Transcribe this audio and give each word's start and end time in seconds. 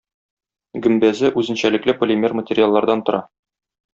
Гөмбәзе 0.85 1.29
үзенчәлекле 1.41 1.95
полимер 2.01 2.35
материаллардан 2.41 3.07
тора. 3.11 3.23